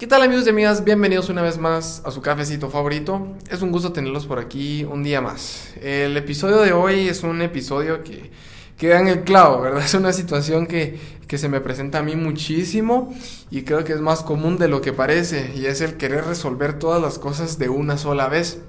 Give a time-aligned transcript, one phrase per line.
[0.00, 0.82] ¿Qué tal amigos y amigas?
[0.82, 3.36] Bienvenidos una vez más a su cafecito favorito.
[3.50, 5.74] Es un gusto tenerlos por aquí un día más.
[5.78, 8.30] El episodio de hoy es un episodio que
[8.78, 9.82] queda en el clavo, ¿verdad?
[9.84, 13.14] Es una situación que, que se me presenta a mí muchísimo
[13.50, 16.78] y creo que es más común de lo que parece y es el querer resolver
[16.78, 18.62] todas las cosas de una sola vez.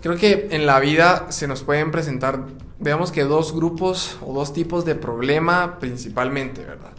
[0.00, 2.46] Creo que en la vida se nos pueden presentar,
[2.78, 6.92] veamos que dos grupos o dos tipos de problema principalmente, ¿verdad?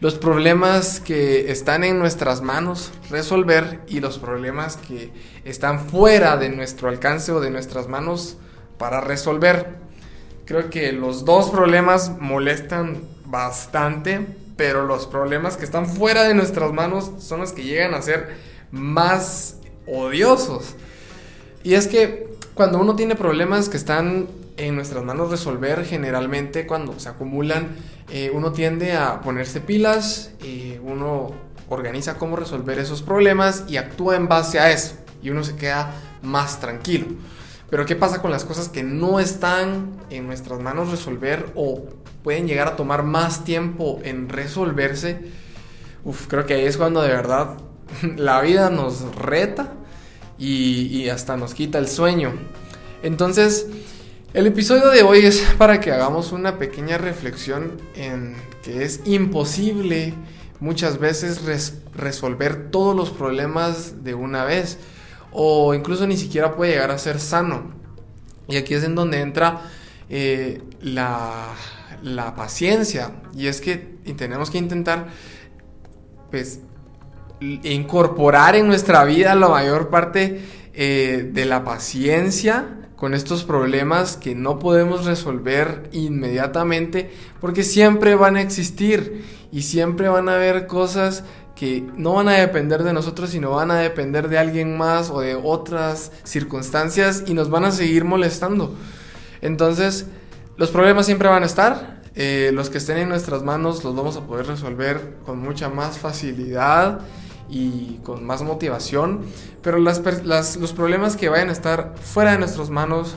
[0.00, 5.10] Los problemas que están en nuestras manos resolver y los problemas que
[5.44, 8.36] están fuera de nuestro alcance o de nuestras manos
[8.78, 9.76] para resolver.
[10.44, 14.24] Creo que los dos problemas molestan bastante,
[14.56, 18.36] pero los problemas que están fuera de nuestras manos son los que llegan a ser
[18.70, 19.56] más
[19.86, 20.76] odiosos.
[21.64, 24.28] Y es que cuando uno tiene problemas que están
[24.58, 27.76] en nuestras manos resolver, generalmente cuando se acumulan,
[28.10, 31.32] eh, uno tiende a ponerse pilas, eh, uno
[31.68, 34.96] organiza cómo resolver esos problemas y actúa en base a eso.
[35.22, 37.06] Y uno se queda más tranquilo.
[37.70, 41.84] Pero ¿qué pasa con las cosas que no están en nuestras manos resolver o
[42.22, 45.20] pueden llegar a tomar más tiempo en resolverse?
[46.28, 47.58] Creo que ahí es cuando de verdad
[48.16, 49.74] la vida nos reta
[50.38, 52.32] y hasta nos quita el sueño.
[53.02, 53.66] Entonces,
[54.34, 60.12] el episodio de hoy es para que hagamos una pequeña reflexión en que es imposible
[60.60, 61.40] muchas veces
[61.94, 64.78] resolver todos los problemas de una vez
[65.32, 67.72] o incluso ni siquiera puede llegar a ser sano.
[68.48, 69.62] Y aquí es en donde entra
[70.10, 71.54] eh, la,
[72.36, 73.76] paciencia y es que
[74.16, 75.08] tenemos que intentar
[76.30, 76.60] pues
[77.40, 80.40] incorporar en nuestra vida la mayor parte
[80.74, 88.36] eh, de la paciencia con estos problemas que no podemos resolver inmediatamente porque siempre van
[88.36, 91.22] a existir y siempre van a haber cosas
[91.54, 95.20] que no van a depender de nosotros, sino van a depender de alguien más o
[95.20, 98.74] de otras circunstancias y nos van a seguir molestando.
[99.42, 100.06] Entonces,
[100.56, 101.98] los problemas siempre van a estar.
[102.16, 105.98] Eh, los que estén en nuestras manos los vamos a poder resolver con mucha más
[105.98, 107.00] facilidad
[107.48, 109.20] y con más motivación,
[109.62, 113.16] pero los problemas que vayan a estar fuera de nuestras manos,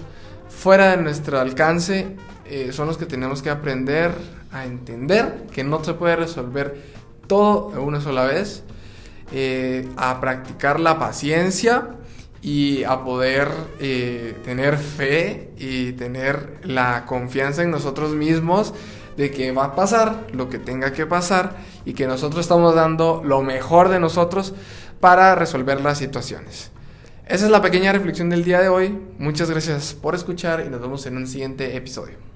[0.50, 2.16] fuera de nuestro alcance,
[2.46, 4.14] eh, son los que tenemos que aprender
[4.52, 6.82] a entender que no se puede resolver
[7.28, 8.64] todo de una sola vez,
[9.32, 11.96] eh, a practicar la paciencia
[12.42, 18.74] y a poder eh, tener fe y tener la confianza en nosotros mismos
[19.18, 23.22] de que va a pasar lo que tenga que pasar y que nosotros estamos dando
[23.24, 24.54] lo mejor de nosotros
[25.00, 26.72] para resolver las situaciones.
[27.28, 28.98] Esa es la pequeña reflexión del día de hoy.
[29.18, 32.31] Muchas gracias por escuchar y nos vemos en un siguiente episodio.